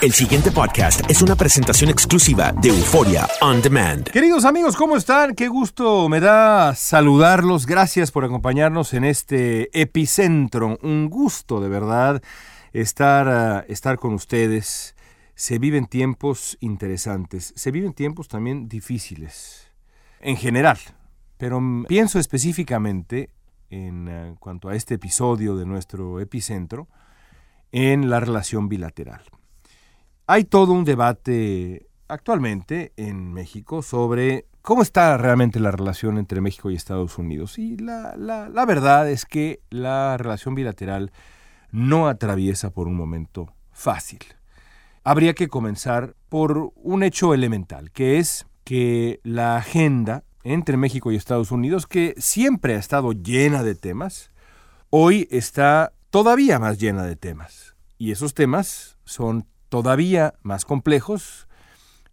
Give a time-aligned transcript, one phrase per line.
[0.00, 4.08] El siguiente podcast es una presentación exclusiva de Euforia On Demand.
[4.08, 5.34] Queridos amigos, ¿cómo están?
[5.34, 7.66] Qué gusto me da saludarlos.
[7.66, 10.78] Gracias por acompañarnos en este epicentro.
[10.82, 12.22] Un gusto, de verdad,
[12.72, 14.94] estar, ah, estar con ustedes.
[15.34, 17.52] Se viven tiempos interesantes.
[17.56, 19.72] Se viven tiempos también difíciles.
[20.20, 20.78] En general.
[21.38, 23.30] Pero pienso específicamente
[23.68, 26.86] en ah, cuanto a este episodio de nuestro epicentro
[27.72, 29.22] en la relación bilateral.
[30.30, 36.70] Hay todo un debate actualmente en México sobre cómo está realmente la relación entre México
[36.70, 37.58] y Estados Unidos.
[37.58, 41.12] Y la, la, verdad es que la relación bilateral
[41.70, 44.18] no atraviesa por un momento fácil.
[45.02, 51.16] Habría que comenzar por un hecho elemental, que es que la agenda entre México y
[51.16, 54.30] Estados Unidos, que siempre ha estado llena de temas,
[54.90, 57.76] hoy está todavía más llena de temas.
[57.96, 61.48] Y esos temas son todavía más complejos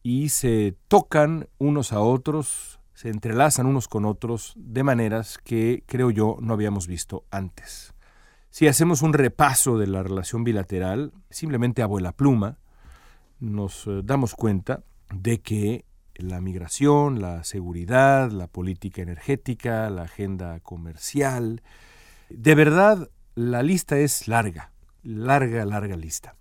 [0.04, 6.12] y se tocan unos a otros, se entrelazan unos con otros de maneras que creo
[6.12, 7.94] yo no habíamos visto antes.
[8.50, 12.60] Si hacemos un repaso de la relación bilateral, simplemente abuela pluma,
[13.40, 20.60] nos eh, damos cuenta de que la migración, la seguridad, la política energética, la agenda
[20.62, 21.62] comercial,
[22.30, 24.72] de verdad la lista es larga,
[25.04, 26.36] larga, larga lista.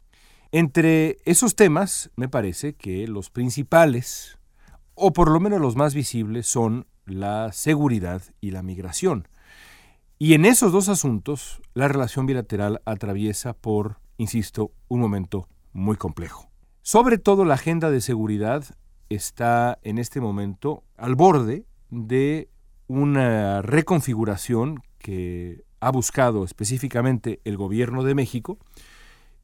[0.57, 4.39] Entre esos temas, me parece que los principales,
[4.95, 9.27] o por lo menos los más visibles, son la seguridad y la migración.
[10.17, 16.49] Y en esos dos asuntos, la relación bilateral atraviesa por, insisto, un momento muy complejo.
[16.83, 18.65] Sobre todo la agenda de seguridad
[19.09, 22.49] está en este momento al borde de
[22.87, 28.61] una reconfiguración que ha buscado específicamente el gobierno de México,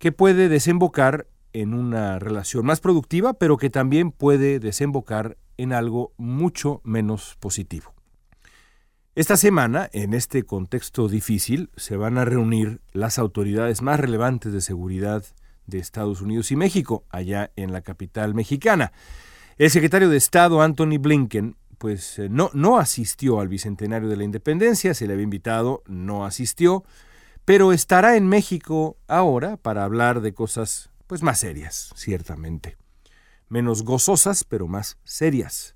[0.00, 6.14] que puede desembocar en una relación más productiva, pero que también puede desembocar en algo
[6.16, 7.92] mucho menos positivo.
[9.14, 14.62] Esta semana, en este contexto difícil, se van a reunir las autoridades más relevantes de
[14.62, 15.22] seguridad
[15.66, 18.92] de Estados Unidos y México, allá en la capital mexicana.
[19.58, 24.24] El secretario de Estado, Anthony Blinken, pues eh, no, no asistió al Bicentenario de la
[24.24, 26.84] Independencia, se le había invitado, no asistió,
[27.50, 32.76] pero estará en México ahora para hablar de cosas pues más serias, ciertamente.
[33.48, 35.74] Menos gozosas, pero más serias.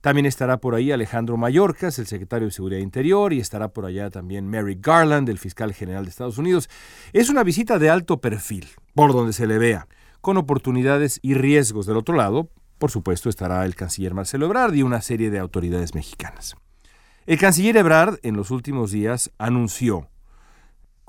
[0.00, 4.08] También estará por ahí Alejandro Mayorkas, el secretario de Seguridad Interior, y estará por allá
[4.08, 6.70] también Mary Garland, el fiscal general de Estados Unidos.
[7.12, 9.88] Es una visita de alto perfil, por donde se le vea,
[10.22, 12.48] con oportunidades y riesgos del otro lado.
[12.78, 16.56] Por supuesto, estará el canciller Marcelo Ebrard y una serie de autoridades mexicanas.
[17.26, 20.08] El canciller Ebrard en los últimos días anunció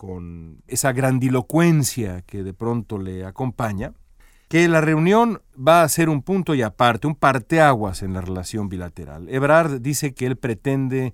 [0.02, 3.94] con esa grandilocuencia que de pronto le acompaña,
[4.48, 8.68] que la reunión va a ser un punto y aparte, un parteaguas en la relación
[8.68, 9.30] bilateral.
[9.30, 11.14] Ebrard dice que él pretende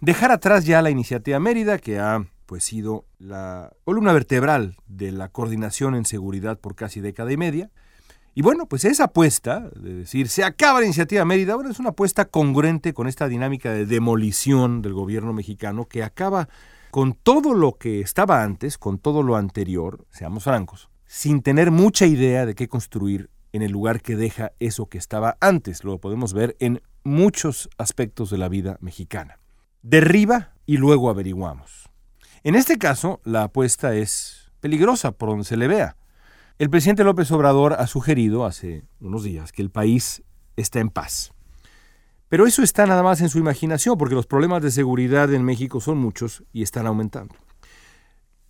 [0.00, 5.28] dejar atrás ya la iniciativa Mérida, que ha pues sido la columna vertebral de la
[5.28, 7.70] coordinación en seguridad por casi década y media.
[8.34, 11.90] Y bueno, pues esa apuesta, de decir, se acaba la iniciativa Mérida, bueno, es una
[11.90, 16.48] apuesta congruente con esta dinámica de demolición del gobierno mexicano que acaba
[16.92, 22.04] con todo lo que estaba antes, con todo lo anterior, seamos francos, sin tener mucha
[22.04, 25.84] idea de qué construir en el lugar que deja eso que estaba antes.
[25.84, 29.38] Lo podemos ver en muchos aspectos de la vida mexicana.
[29.80, 31.88] Derriba y luego averiguamos.
[32.44, 35.96] En este caso, la apuesta es peligrosa por donde se le vea.
[36.58, 40.22] El presidente López Obrador ha sugerido hace unos días que el país
[40.56, 41.32] está en paz.
[42.32, 45.82] Pero eso está nada más en su imaginación, porque los problemas de seguridad en México
[45.82, 47.34] son muchos y están aumentando.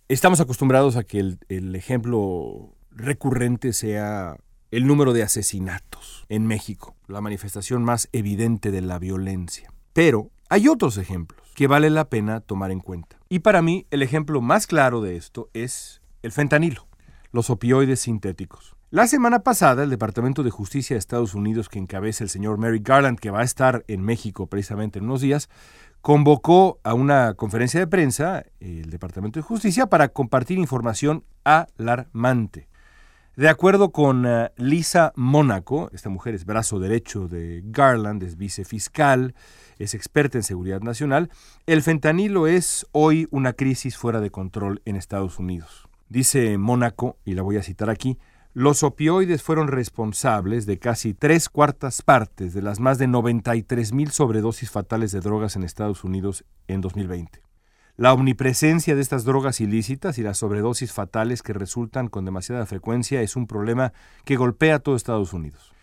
[0.07, 4.37] Estamos acostumbrados a que el, ejemplo recurrente sea
[4.71, 9.69] el número de asesinatos en México, la manifestación más evidente de la violencia.
[9.91, 13.17] Pero hay otros ejemplos que vale la pena tomar en cuenta.
[13.27, 16.87] Y para mí el ejemplo más claro de esto es el fentanilo,
[17.33, 18.77] los opioides sintéticos.
[18.93, 22.79] La semana pasada, el Departamento de Justicia de Estados Unidos, que encabeza el señor Mary
[22.79, 25.49] Garland, que va a estar en México precisamente en unos días,
[26.01, 32.67] convocó a una conferencia de prensa el Departamento de Justicia para compartir información alarmante.
[33.35, 39.33] De acuerdo con uh, Lisa Mónaco, esta mujer es brazo derecho de Garland, es vicefiscal,
[39.79, 41.31] es experta en seguridad nacional,
[41.65, 45.89] el fentanilo es hoy una crisis fuera de control en Estados Unidos.
[46.09, 48.19] Dice Mónaco, y la voy a citar aquí,
[48.53, 54.11] los opioides fueron responsables de casi tres cuartas partes de las más de 93 mil
[54.11, 57.41] sobredosis fatales de drogas en Estados Unidos en 2020.
[57.95, 63.23] La omnipresencia de estas drogas ilícitas y las sobredosis fatales que resultan con demasiada frecuencia
[63.23, 63.91] es un problema
[64.23, 65.73] que golpea a todo Estados Unidos.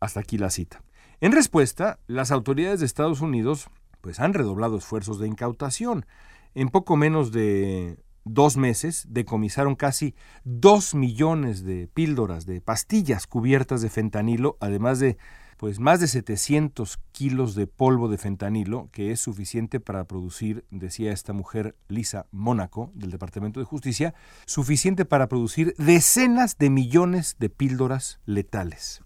[0.00, 0.82] Hasta aquí la cita.
[1.20, 3.68] En respuesta, las autoridades de Estados Unidos
[4.00, 6.06] pues han redoblado esfuerzos de incautación.
[6.54, 13.82] En poco menos de dos meses decomisaron casi dos millones de píldoras, de pastillas cubiertas
[13.82, 15.16] de fentanilo, además de
[15.56, 21.12] pues más de 700 kilos de polvo de fentanilo, que es suficiente para producir, decía
[21.12, 24.14] esta mujer Lisa Mónaco del Departamento de Justicia,
[24.46, 29.02] suficiente para producir decenas de millones de píldoras letales.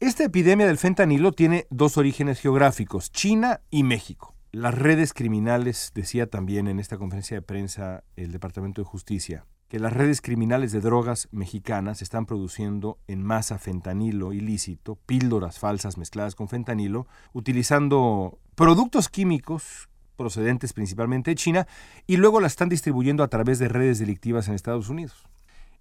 [0.00, 4.33] Esta epidemia del fentanilo tiene dos orígenes geográficos, China y México.
[4.54, 9.80] Las redes criminales, decía también en esta conferencia de prensa el Departamento de Justicia, que
[9.80, 16.36] las redes criminales de drogas mexicanas están produciendo en masa fentanilo ilícito, píldoras falsas mezcladas
[16.36, 21.66] con fentanilo, utilizando productos químicos procedentes principalmente de China
[22.06, 25.24] y luego las están distribuyendo a través de redes delictivas en Estados Unidos.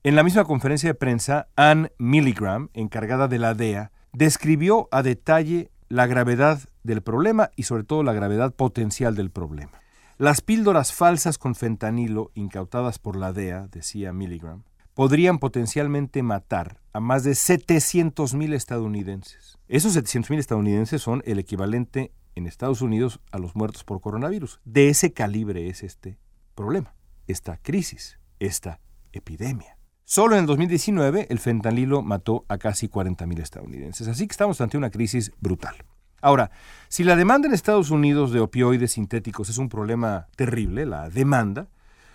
[0.01, 5.69] En la misma conferencia de prensa, Ann Milligram, encargada de la DEA, describió a detalle
[5.89, 9.71] la gravedad del problema y sobre todo la gravedad potencial del problema.
[10.17, 14.63] Las píldoras falsas con fentanilo incautadas por la DEA, decía Milligram,
[14.93, 19.57] podrían potencialmente matar a más de 700.000 estadounidenses.
[19.67, 24.59] Esos 700.000 estadounidenses son el equivalente en Estados Unidos a los muertos por coronavirus.
[24.65, 26.19] De ese calibre es este
[26.55, 26.95] problema,
[27.27, 28.79] esta crisis, esta
[29.11, 29.77] epidemia.
[30.05, 34.77] Solo en el 2019 el fentanilo mató a casi 40.000 estadounidenses, así que estamos ante
[34.77, 35.75] una crisis brutal.
[36.23, 36.51] Ahora,
[36.87, 41.67] si la demanda en Estados Unidos de opioides sintéticos es un problema terrible, la demanda,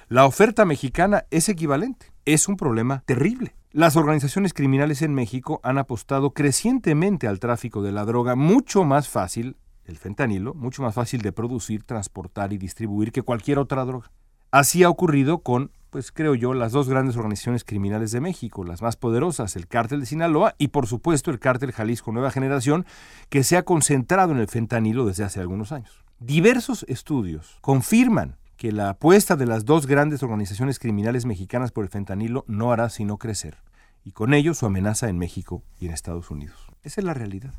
[0.08, 3.54] la oferta mexicana es equivalente, es un problema terrible.
[3.70, 9.10] Las organizaciones criminales en México han apostado crecientemente al tráfico de la droga mucho más
[9.10, 14.10] fácil, el fentanilo, mucho más fácil de producir, transportar y distribuir que cualquier otra droga.
[14.50, 18.82] Así ha ocurrido con pues creo yo, las dos grandes organizaciones criminales de México, las
[18.82, 22.86] más poderosas, el cártel de Sinaloa y por supuesto el cártel Jalisco Nueva Generación,
[23.28, 26.04] que se ha concentrado en el fentanilo desde hace algunos años.
[26.20, 31.90] Diversos estudios confirman que la apuesta de las dos grandes organizaciones criminales mexicanas por el
[31.90, 33.58] fentanilo no hará sino crecer,
[34.04, 36.66] y con ello su amenaza en México y en Estados Unidos.
[36.82, 37.54] Esa es la realidad.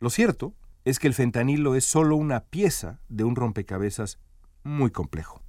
[0.00, 4.18] Lo cierto es que el fentanilo es solo una pieza de un rompecabezas
[4.62, 5.42] muy complejo.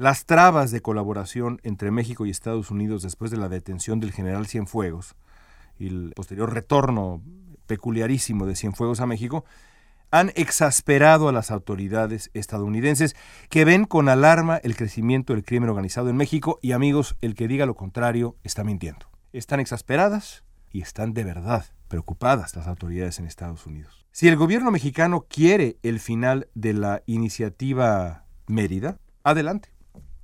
[0.00, 4.46] Las trabas de colaboración entre México y Estados Unidos después de la detención del general
[4.46, 5.14] Cienfuegos
[5.78, 7.22] y el posterior retorno
[7.66, 9.44] peculiarísimo de Cienfuegos a México
[10.10, 13.14] han exasperado a las autoridades estadounidenses
[13.50, 17.46] que ven con alarma el crecimiento del crimen organizado en México y amigos, el que
[17.46, 19.04] diga lo contrario está mintiendo.
[19.34, 24.06] Están exasperadas y están de verdad preocupadas las autoridades en Estados Unidos.
[24.12, 29.68] Si el gobierno mexicano quiere el final de la iniciativa Mérida, adelante.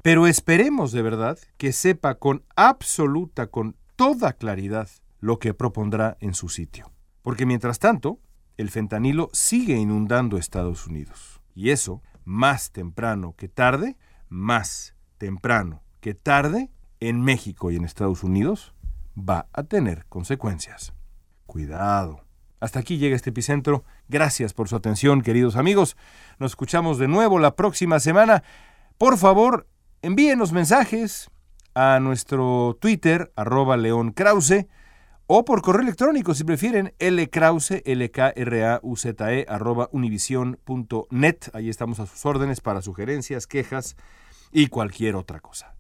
[0.06, 4.88] Pero esperemos de verdad que sepa con absoluta, con toda claridad,
[5.19, 6.93] lo que propondrá en su sitio.
[7.23, 8.21] Porque mientras tanto,
[8.57, 11.40] el fentanilo sigue inundando Estados Unidos.
[11.57, 13.97] Y eso, más temprano que tarde,
[14.28, 18.76] más temprano que tarde, en México y en Estados Unidos,
[19.19, 20.95] va a tener consecuencias.
[21.47, 22.25] Cuidado.
[22.61, 23.83] Hasta aquí llega este epicentro.
[24.07, 25.97] Gracias por su atención, queridos amigos.
[26.38, 28.45] Nos escuchamos de nuevo la próxima semana.
[28.99, 29.66] Por favor,
[30.06, 31.32] envíenos mensajes
[31.75, 34.66] a nuestro Twitter, arroba León Krause,
[35.26, 41.36] o por correo electrónico, si prefieren, lkrause, l-k-r-a-u-z-e, arroba univision.net.
[41.52, 43.96] Ahí estamos a sus órdenes para sugerencias, quejas
[44.52, 45.75] y cualquier otra cosa.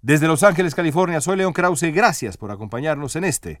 [0.00, 1.92] Desde Los Ángeles, California, soy León Krause.
[1.92, 3.60] Gracias por acompañarnos en este